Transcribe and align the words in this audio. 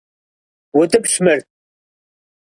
УтӀыпщ 0.79 1.13
мыр! 1.23 1.39